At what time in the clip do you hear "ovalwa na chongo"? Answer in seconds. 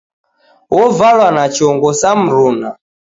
0.81-1.89